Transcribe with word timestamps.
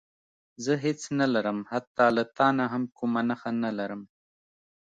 زه 0.63 0.73
هېڅ 0.85 1.01
نه 1.19 1.25
لرم 1.33 1.59
حتی 1.71 2.07
له 2.15 2.23
تا 2.37 2.47
نه 2.57 2.65
هم 2.73 2.83
کومه 2.97 3.21
نښه 3.29 3.51
نه 3.63 3.71
لرم. 3.77 4.01